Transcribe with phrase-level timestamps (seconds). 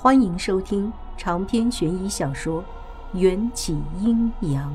[0.00, 2.62] 欢迎收听长篇悬疑小说
[3.18, 4.72] 《缘起阴阳》。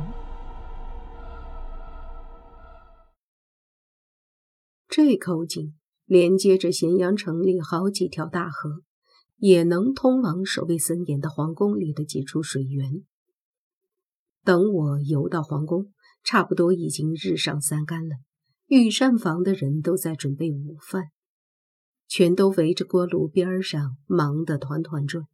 [4.90, 5.74] 这口井
[6.06, 8.81] 连接着咸阳城里好几条大河，
[9.38, 13.05] 也能通往守卫森严的皇宫里的几处水源。
[14.44, 18.17] 等我游到皇宫，差不多已经日上三竿了。
[18.67, 21.05] 御膳房的人都在准备午饭。
[22.16, 25.26] 全都围着锅炉边上忙得团团转。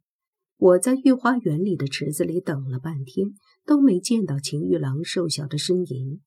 [0.56, 3.34] 我在御花园里的池子里等了半天，
[3.66, 6.22] 都没见到秦玉郎瘦小的身影。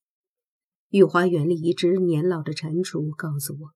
[0.89, 3.71] 御花园里一只年老的蟾蜍告诉我，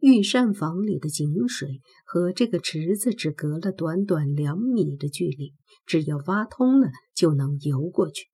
[0.00, 5.54] 御膳房里的井水和这个池子只隔了短短两米的距离，
[5.86, 8.26] 只要挖通了就能游过去。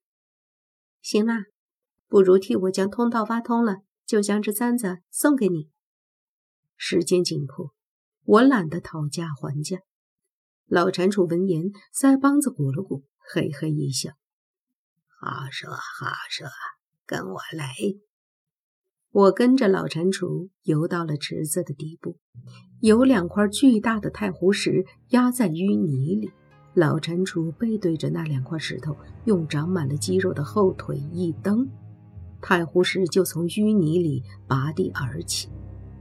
[1.00, 1.44] 行啦，
[2.08, 5.68] 不如替我将通道挖通了，就将这簪子送给你。
[6.76, 7.75] 时间紧迫。
[8.26, 9.78] 我懒得讨价还价。
[10.66, 14.10] 老蟾蜍闻言，腮帮子鼓了鼓，嘿嘿一笑
[15.20, 16.48] ：“好说好说，
[17.06, 17.72] 跟我来。”
[19.12, 22.18] 我跟着老蟾蜍游到了池子的底部，
[22.80, 26.32] 有两块巨大的太湖石压在淤泥里。
[26.74, 31.70] 老蟾蜍背对着那两块石头，用长满了肌肉的后腿一蹬，
[32.42, 35.48] 太湖石就从淤泥里拔地而起，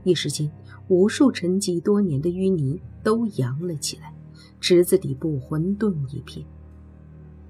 [0.04, 0.52] 一时间。
[0.88, 4.14] 无数沉积多年的淤泥都扬了起来，
[4.60, 6.46] 池子底部混沌一片。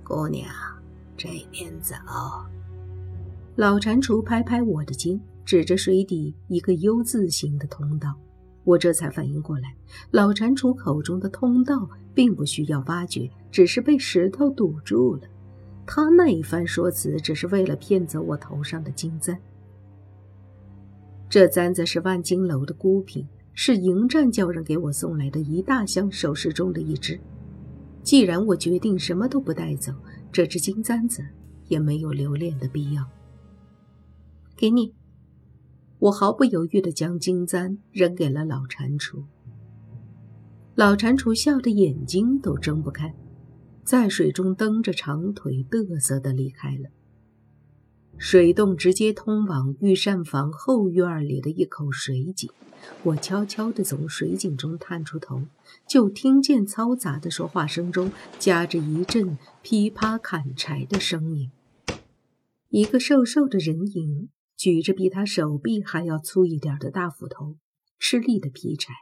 [0.03, 0.49] 姑娘，
[1.17, 1.95] 这边走。
[3.57, 8.15] 老蟾蜍拍拍我的肩，指着水底一个 U 字形的通道。
[8.65, 9.75] 我这才反应过来，
[10.11, 15.23] 老蟾蜍口中的通道并不需要挖掘，只是被石头堵住了。
[15.87, 19.39] 他那一番说辞，只是为了骗走我头上的金簪。
[21.29, 27.19] 这簪子是万金楼的孤品，是迎战叫人给我送来的一大箱首饰中的一只。
[28.03, 29.93] 既然我决定什么都不带走，
[30.31, 31.25] 这只金簪子
[31.67, 33.05] 也没有留恋的必要。
[34.57, 34.95] 给你，
[35.99, 39.25] 我毫不犹豫地将金簪扔给了老蟾蜍。
[40.77, 43.13] 老蟾蜍笑得眼睛都睁不开，
[43.83, 46.89] 在水中蹬着长腿，嘚瑟地离开了。
[48.19, 52.51] 水洞直接通往御膳房后院里的一口水井，
[53.03, 55.43] 我悄悄地从水井中探出头，
[55.87, 61.51] 就听见嘈杂的说话声中夹着一阵噼啪砍柴的声音。
[62.71, 67.57] 一个瘦瘦的人影举着比他手臂还要粗一点的大斧头，
[67.99, 68.93] 吃力地劈柴。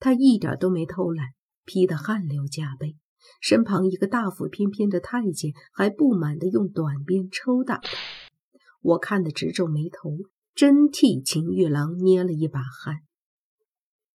[0.00, 1.28] 他一点都没偷懒，
[1.64, 2.96] 劈得汗流浃背。
[3.40, 7.88] 身旁一个大腹翩翩的太监还不满地用短鞭抽打他，
[8.80, 10.10] 我看得直皱眉头，
[10.54, 12.98] 真替秦玉郎捏了一把汗。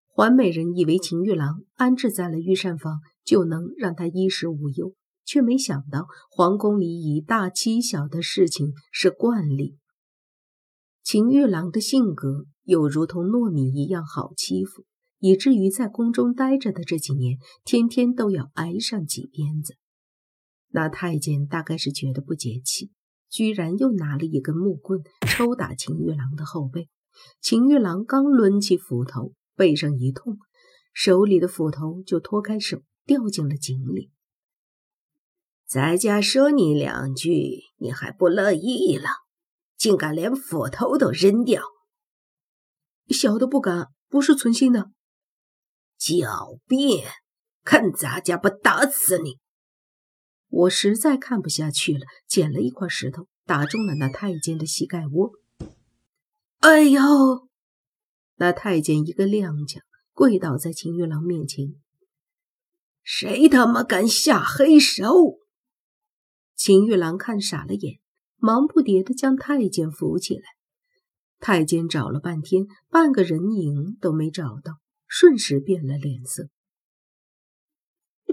[0.06, 9.78] 环美人以为秦玉郎安置在了御膳房就能让他衣食无忧，却没想到皇宫里以大欺小的事情是惯例。
[11.04, 14.86] 秦玉郎的性格又如同糯米一样好欺负。
[15.20, 19.76] 以至于在宫中待着的这几年，天天都要挨上几鞭子。
[20.70, 22.92] 那太监大概是觉得不解气，
[23.30, 26.90] 居然又拿了一根木棍抽打秦玉郎的后背。
[27.42, 30.38] 秦玉郎刚抡起斧头，背上一痛，
[30.94, 34.12] 手里的斧头就脱开手，掉进了井里。
[35.66, 39.10] 在家说你两句，你还不乐意了，
[39.76, 41.64] 竟敢连斧头都扔掉？
[43.10, 44.92] 小的不敢，不是存心的。
[46.00, 47.08] 狡辩！
[47.64, 49.40] 看咱家不打死你！
[50.50, 55.32] 我实在看不下去了，捡了一块石头，打中了那太监的膝盖窝。
[56.60, 57.02] 哎呦！
[58.36, 59.82] 那太监一个踉跄，
[60.14, 61.76] 跪倒在秦玉郎面前。
[63.04, 65.40] 谁他妈敢下黑手？
[66.56, 68.00] 秦玉郎看傻了眼，
[68.38, 70.44] 忙不迭地将太监扶起来。
[71.40, 74.80] 太监找了半天，半个人影都没找到。
[75.08, 76.50] 瞬时变了脸色，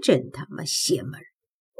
[0.02, 1.20] 真他妈邪门！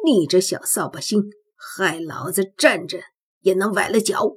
[0.04, 3.00] 你这小扫把星，害老子站着
[3.40, 4.34] 也能崴了脚！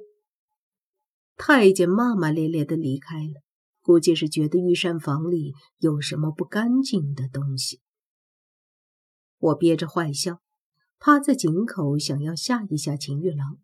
[1.36, 3.42] 太监骂骂咧咧的离开了，
[3.80, 7.80] 估计是觉得御膳房里有什么不干净的东西。
[9.38, 10.42] 我憋着坏笑，
[10.98, 13.58] 趴在井口，想要吓一吓秦玉郎。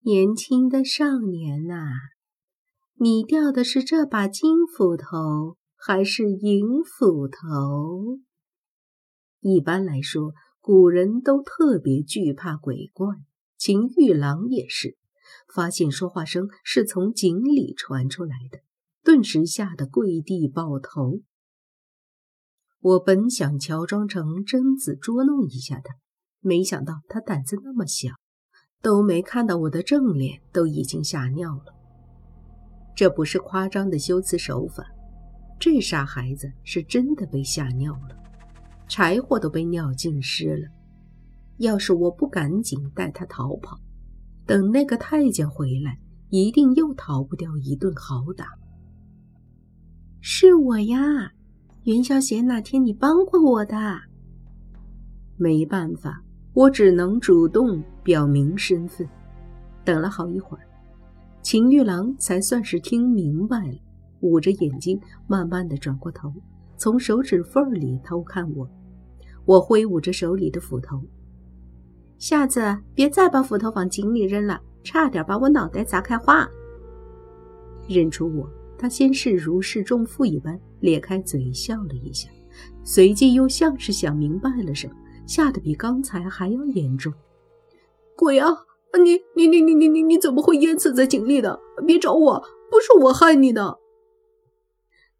[0.00, 1.90] 年轻的少年呐！
[2.98, 8.20] 你掉的是这把金斧头还是银斧头？
[9.40, 10.32] 一般来说，
[10.62, 13.08] 古人都特别惧怕鬼怪，
[13.58, 14.96] 秦玉郎也是。
[15.54, 18.60] 发现说话声是从井里传出来的，
[19.04, 21.20] 顿时吓得跪地抱头。
[22.80, 25.96] 我本想乔装成贞子捉弄一下他，
[26.40, 28.12] 没想到他胆子那么小，
[28.80, 31.75] 都没看到我的正脸，都已经吓尿了。
[32.96, 34.82] 这不是夸张的修辞手法，
[35.60, 38.16] 这傻孩子是真的被吓尿了，
[38.88, 40.66] 柴火都被尿浸湿了。
[41.58, 43.78] 要是我不赶紧带他逃跑，
[44.46, 45.98] 等那个太监回来，
[46.30, 48.46] 一定又逃不掉一顿好打。
[50.20, 51.30] 是我呀。
[51.84, 53.76] 元宵节那天，你帮过我的。
[55.36, 56.20] 没办法，
[56.52, 59.08] 我只能主动表明身份。
[59.84, 60.66] 等了好一会儿，
[61.46, 63.78] 秦玉郎才算是听明白了，
[64.18, 66.34] 捂着眼睛，慢慢的转过头，
[66.76, 68.68] 从手指缝里偷看我。
[69.44, 71.00] 我挥舞着手里的斧头，
[72.18, 76.44] 下次别再把斧头往井里扔了，差点把我脑袋砸开花。
[77.88, 78.50] 认出我。
[78.76, 82.28] 他先是如释重负一般咧开嘴笑了一下，
[82.82, 84.94] 随即又像是想明白了什么，
[85.28, 87.14] 吓得比刚才还要严重。
[88.16, 88.48] 鬼啊！
[88.96, 91.60] 你你你你你你你怎么会淹死在井里的？
[91.86, 92.40] 别找我，
[92.70, 93.78] 不是我害你的！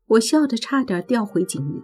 [0.06, 1.82] 我笑得差点掉回井里。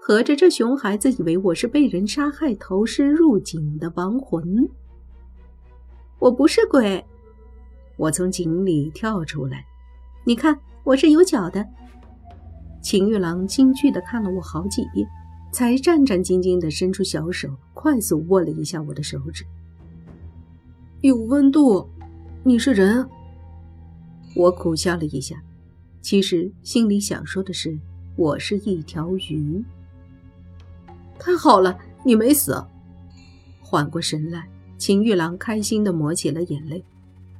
[0.00, 4.68] 合着这熊孩子以为我是被人杀害投尸入井的亡魂？
[6.18, 7.04] 我不是鬼，
[7.96, 9.64] 我从井里跳出来，
[10.24, 10.58] 你看。
[10.84, 11.62] 我是有脚的。
[12.80, 15.06] 秦玉郎惊惧地看了我好几遍，
[15.52, 19.44] 才战战兢兢地伸出小手，快速握了一下我的手指。
[21.00, 21.88] 有温度，
[22.42, 23.08] 你是人？
[24.34, 25.40] 我苦笑了一下，
[26.00, 27.78] 其实心里想说的是，
[28.16, 29.64] 我是一条鱼。
[31.16, 32.60] 太好了，你没死。
[33.60, 36.84] 缓过神来，秦玉郎开心地抹起了眼泪。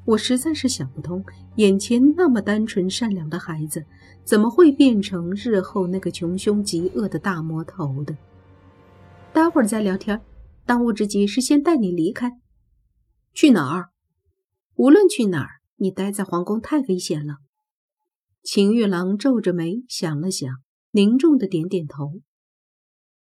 [0.04, 1.25] 我实在是想不通，
[1.56, 3.84] 眼前那么单纯善良的孩子，
[4.22, 8.16] 怎么会变成日后那个穷凶极恶的大魔头的？
[9.32, 10.20] 待会儿再聊天，
[10.64, 12.38] 当务之急是先带你离开。
[13.38, 13.90] 去哪儿？
[14.75, 17.37] 无论去哪儿，你待在皇宫太危险了。
[18.43, 20.52] 秦玉郎皱着眉想了想，
[20.90, 22.14] 凝重的点点头。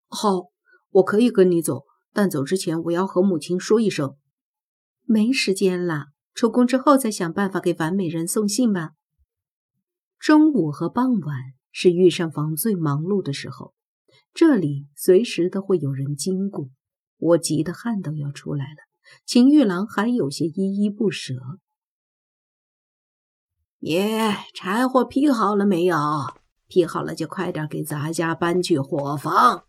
[0.07, 0.49] 好，
[0.93, 1.83] 我可以跟你走，
[2.15, 4.17] 但走之前我要和母亲说一声。
[5.05, 6.07] 没时间了。
[6.33, 8.93] 出宫之后再想办法给完美人送信吧。
[10.19, 11.37] 中午和傍晚
[11.71, 13.75] 是御膳房最忙碌的时候，
[14.33, 16.71] 这里随时都会有人经过，
[17.19, 18.88] 我急得汗都要出来了。
[19.25, 21.35] 秦玉郎还有些依依不舍。
[23.81, 25.97] 爷，柴火劈好了没有？
[26.67, 29.65] 劈好了就快点给咱家搬去伙房。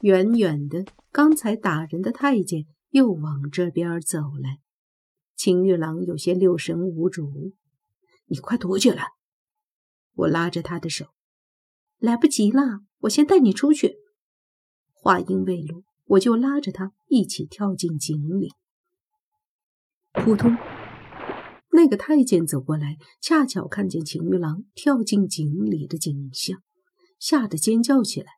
[0.00, 4.60] 远远的，刚才打人的太监又往这边走来。
[5.34, 7.54] 秦玉郎有些六神无主，
[8.26, 9.12] 你快躲起来！
[10.14, 11.06] 我拉着他的手，
[11.98, 13.98] 来不及了，我先带你出去。
[14.92, 18.52] 话音未落，我就拉着他一起跳进井里。
[20.12, 20.56] 扑通！
[21.70, 26.60] 那个太监走过来，恰巧看见秦玉郎跳进井里的景象，
[27.20, 28.32] 吓得尖叫起来。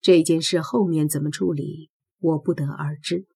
[0.00, 3.26] 这件事后面怎么处理，我不得而知。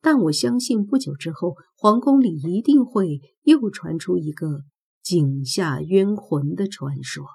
[0.00, 4.62] 但我相信，不久之后，皇宫里一定会又传出一个
[5.02, 7.26] 井下冤魂的传说。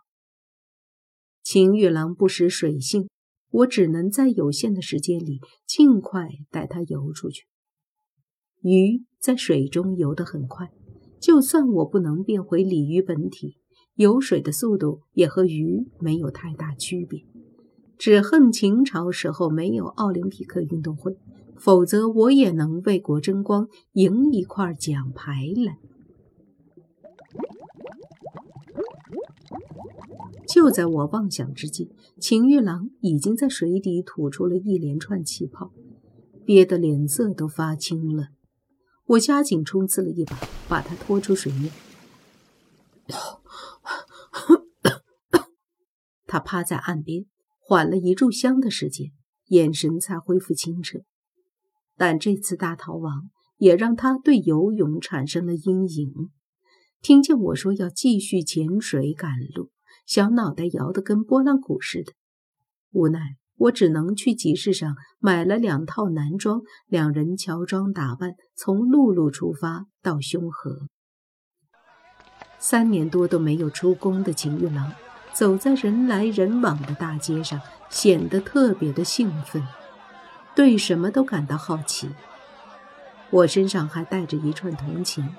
[1.44, 3.10] 秦玉郎不识水性，
[3.52, 7.46] 我只能在有限的时间里尽快带他游出去。
[8.62, 10.72] 鱼在水中游得很快，
[11.20, 13.58] 就算我不能变回鲤鱼本体，
[13.96, 17.24] 游水的速度也和鱼没有太大区别。
[17.98, 21.18] 只恨秦朝时候没有奥林匹克运动会。
[21.58, 25.78] 否则，我也能为国争光，赢一块奖牌来。
[30.52, 35.72] 就在我妄想之际，秦玉郎已经在水底吐出了一连串气泡，
[36.46, 38.28] 憋得脸色都发青了。
[39.06, 41.72] 我加紧冲刺了一把，把他拖出水面。
[46.28, 47.26] 他趴在岸边，
[47.60, 49.12] 缓了一炷香的时间，
[49.48, 51.00] 眼神才恢复清澈。
[51.96, 56.30] 但这次大逃亡也让他对游泳产生了阴影。
[57.02, 59.72] 听见我说要继续潜水赶路，
[60.06, 62.14] 小脑袋摇得跟拨浪鼓似的。
[62.92, 63.20] 无奈，
[63.56, 70.88] 我只能去集市上买了两套男装，两人乔装打扮，从陆路出发到凶河。
[72.60, 74.94] 三年多都没有出宫的秦玉郎，
[75.34, 79.66] 走在人来人往的大街上，显得特别的兴奋。
[80.54, 82.10] 对什么都感到好奇。
[83.32, 85.34] 我身上还带着一串铜钱，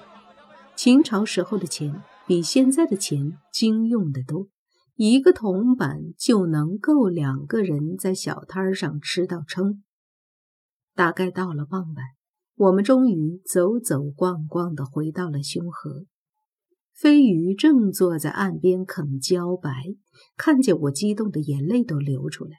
[0.74, 4.48] 秦朝时候的钱比现在的钱经用的多，
[4.94, 9.82] 一个铜板就能够两个人在小摊上吃到撑。
[10.94, 12.04] 大概到了傍晚，
[12.56, 16.04] 我们终于走走逛逛的回到了凶河。
[16.94, 19.70] 飞鱼正坐在岸边啃茭白，
[20.36, 22.58] 看见我，激动的眼泪都流出来，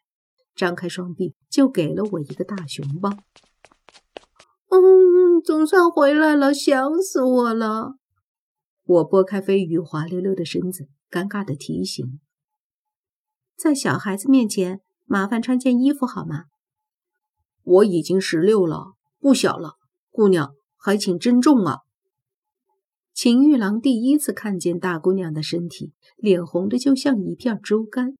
[0.55, 3.11] 张开双臂就给了我一个大熊抱。
[4.69, 7.93] 嗯，总算回来了，想死我了。
[8.83, 12.19] 我拨开飞鱼滑溜溜的身子，尴尬的提醒
[13.55, 16.45] ：“在小孩子面前，麻烦穿件衣服好吗？”
[17.61, 19.75] 我已经十六了，不小了，
[20.09, 21.81] 姑娘还请珍重啊。
[23.13, 28.17] 秦玉郎第一次看见大姑娘的身体，脸红的就像一片猪肝。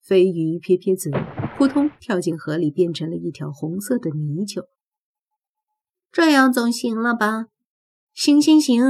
[0.00, 1.12] 飞鱼撇撇嘴，
[1.58, 4.66] 扑通跳进河里，变成了一条红色的泥鳅。
[6.10, 7.48] 这样总行了吧？
[8.14, 8.82] 行行行，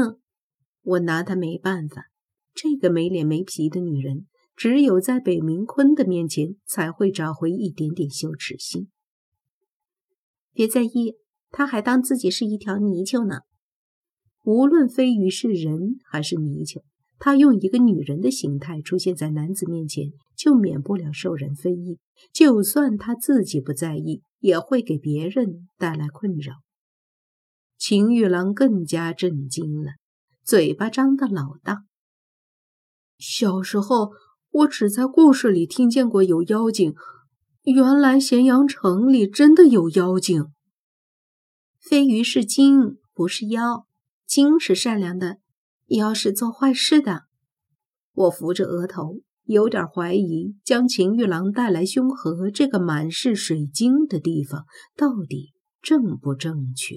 [0.82, 2.11] 我拿她没办法。
[2.54, 8.88] 这个没脸没皮的女人，只有在北明坤的面前才会找回一点点羞耻心。
[10.52, 11.14] 别在意，
[11.50, 13.40] 他还当自己是一条泥鳅呢。
[14.44, 16.82] 无论飞鱼是人还是泥鳅，
[17.18, 21.98] 他用一个女人的形态出现在男子面前，就免不了受人非议。
[22.32, 26.56] 就算他自己不在意，也会给别人带来困扰。
[27.78, 29.92] 秦玉郎更加震惊了，
[30.44, 31.84] 嘴巴张得老大。
[33.24, 34.10] 小时候，
[34.50, 36.92] 我只在故事里听见过有妖精。
[37.62, 40.46] 原来咸阳城里真的有妖精。
[41.78, 43.86] 飞鱼是精，不是妖。
[44.26, 45.38] 精是善良的，
[45.86, 47.26] 妖是做坏事的。
[48.12, 54.64] 我扶着额头，有点怀疑，将秦玉郎带来凶河这个满是水晶的地方，
[54.96, 56.96] 到底正不正确？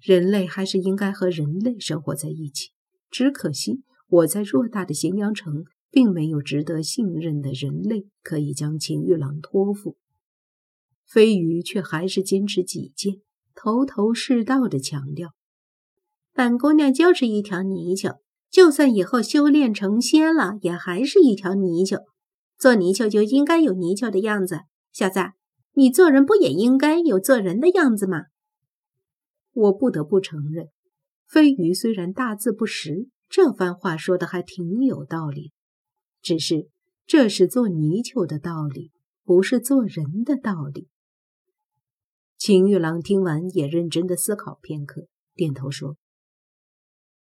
[0.00, 2.70] 人类还是应该和人类生活在一起。
[3.08, 5.64] 只可惜我在偌大的咸阳城。
[5.88, 9.96] 并没有值得信任的人类可以将秦玉郎托付，
[11.06, 13.22] 飞鱼却还是坚持己见，
[13.54, 15.32] 头头是道的强调
[16.34, 18.18] ：“本姑娘就是一条泥鳅，
[18.50, 22.04] 就算以后修炼成仙了，也还是一条泥鳅。
[22.58, 25.20] 做泥鳅就应该有泥鳅的样子，小子，
[25.72, 28.24] 你做人不也应该有做人的样子吗？”
[29.54, 30.68] 我不得不承认，
[31.26, 35.52] 飞鱼虽然大字不识，这番话说的还挺有道理。
[36.22, 36.68] 只是，
[37.06, 38.92] 这是做泥鳅的道理，
[39.24, 40.88] 不是做人的道理。
[42.36, 45.96] 秦玉郎听完，也认真的思考片刻，点头说：“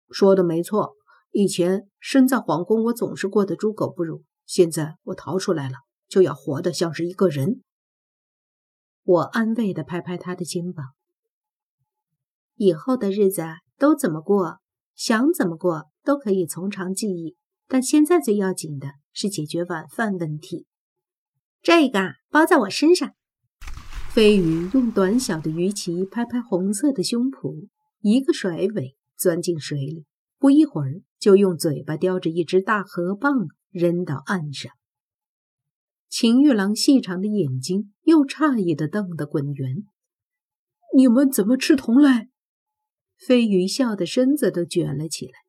[0.10, 0.96] 说的没错。
[1.32, 4.24] 以前身在皇宫，我总是过得猪狗不如。
[4.46, 7.62] 现在我逃出来了，就要活得像是一个人。”
[9.04, 10.94] 我安慰的拍拍他的肩膀
[12.56, 13.44] ：“以后的日子
[13.78, 14.60] 都怎么过，
[14.96, 20.68] 想怎么过都可以从长计议。”但现在最要紧的是解决晚饭问题，
[21.62, 23.16] 这个包在我身上。
[24.12, 27.70] 飞鱼用短小的鱼鳍拍拍红色的胸脯，
[28.02, 30.06] 一个甩尾钻进水里，
[30.38, 34.72] 不一会儿就用嘴巴叼着一只大河蚌扔到岸上。
[36.10, 39.86] 秦玉郎细长的眼睛又诧异的瞪得滚圆
[40.96, 42.28] ：“你们怎么吃同类？”
[43.18, 45.43] 飞鱼笑得身子都卷了起来。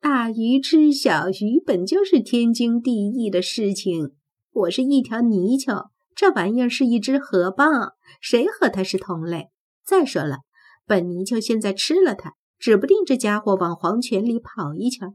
[0.00, 4.12] 大鱼吃小鱼本就是天经地义的事情。
[4.50, 9.50] 我是一条泥鳅，这玩意儿是一只河蚌，谁和它是同类？
[9.84, 10.38] 再说了，
[10.86, 15.14] 本泥鳅现在吃了它，指不定这家伙往黄泉里跑一圈，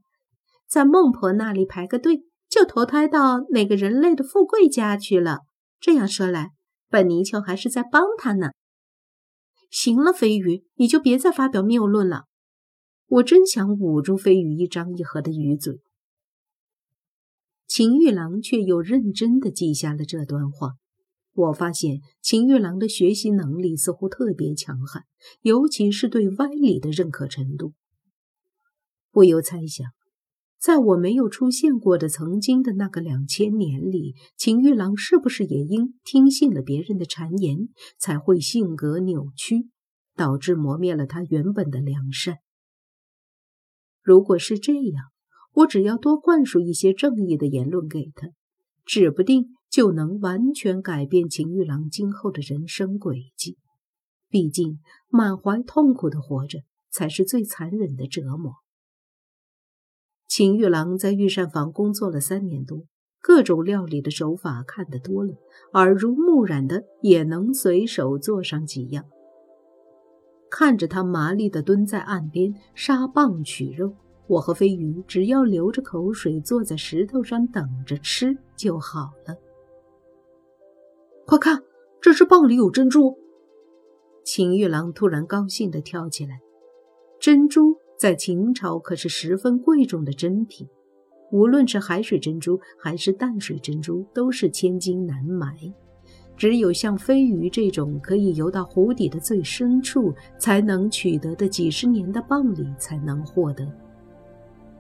[0.70, 5.40] 在孟婆那里排个队，就投胎到哪个人类的富贵家去了。
[5.80, 6.52] 这样说来，
[6.92, 8.52] 本泥鳅还是在帮他呢。
[9.72, 12.26] 行了，飞鱼，你就别再发表谬论了。
[13.08, 15.80] 我真想捂住飞鱼一张一合的鱼嘴，
[17.68, 20.74] 秦玉郎却又认真的记下了这段话。
[21.34, 25.04] 我发现秦玉郎的学习能力似乎特别强悍，
[25.42, 27.74] 尤其是对歪理的认可程度。
[29.12, 29.86] 不由猜想，
[30.58, 37.70] 在我没有出现过的曾经的那个两千年里，秦玉郎是不是也因听信了别人的谗言，
[38.00, 39.70] 才会性格扭曲，
[40.16, 42.40] 导致磨灭了他原本的良善？
[44.06, 45.06] 如果是这样，
[45.52, 48.28] 我只要多灌输一些正义的言论给他，
[48.86, 53.58] 指不定就能完全改变秦玉郎今后的人生轨迹。
[54.30, 54.78] 毕竟，
[55.10, 56.60] 满怀痛苦的活着
[56.92, 58.54] 才是最残忍的折磨。
[60.28, 62.86] 秦玉郎在御膳房工作了三年多，
[63.20, 65.34] 各种料理的手法看得多了，
[65.74, 69.06] 耳濡目染的也能随手做上几样。
[70.58, 73.94] 看着他麻利地蹲在岸边杀蚌取肉，
[74.26, 79.36] 我和飞鱼只要流着口水坐在石头上等着吃就好了。
[81.26, 81.62] 快看，
[82.00, 83.20] 这只蚌里有珍珠！
[84.24, 86.40] 秦玉郎突然高兴地跳起来。
[87.20, 90.70] 珍珠在秦朝可是十分贵重的珍品，
[91.34, 95.54] 无论是海水珍珠还是淡水珍珠，都是千金难买。
[96.38, 103.66] 只有像飞鱼这种可以游到湖底的最深处才能取得的几十年的蚌里才能获得。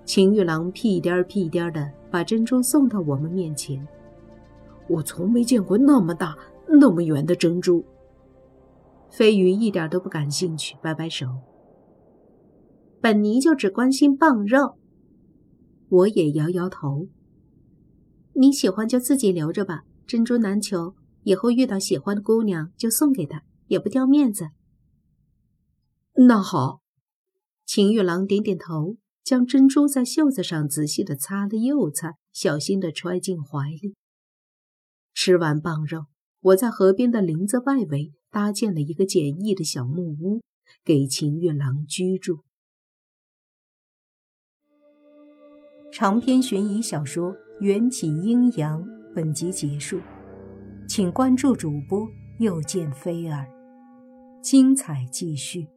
[0.03, 3.87] 秦玉郎屁颠儿屁颠儿的把珍珠送到我们面前。
[4.87, 7.83] 我从没见过那么大、那么圆的珍珠。
[9.09, 11.25] 飞鱼一点都不感兴趣，摆摆手。
[13.01, 14.75] 本尼就只关心蚌肉。
[15.89, 17.07] 我也摇摇头。
[18.33, 20.93] 你喜欢就自己留着吧，珍珠难求，
[21.25, 24.51] 以后遇到喜欢的姑娘就送给她，也不掉面子。
[26.29, 26.79] 那好。
[27.65, 28.95] 秦玉郎点点头。
[29.25, 33.95] 将珍珠在袖子上仔细的擦了又擦，小心的揣进怀里。
[35.15, 36.05] 吃完棒肉，
[36.41, 40.43] 我在河边的林子外围搭建了一个简易的小木屋，
[40.83, 42.43] 给秦玉郎居住。
[45.91, 48.83] 长篇悬疑小说《缘起阴阳》
[49.15, 49.99] 本集结束，
[50.87, 53.47] 请关注主播，又见菲儿，
[54.41, 55.67] 精彩继续。